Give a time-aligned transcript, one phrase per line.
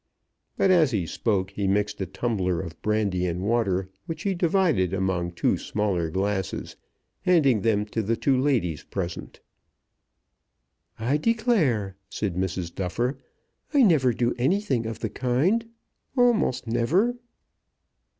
[0.57, 4.95] But as he spoke he mixed a tumbler of brandy and water, which he divided
[4.95, 6.75] among two smaller glasses,
[7.21, 9.41] handing them to the two ladies present.
[10.97, 12.73] "I declare," said Mrs.
[12.73, 13.19] Duffer,
[13.75, 15.69] "I never do anything of the kind,
[16.17, 17.15] almost never."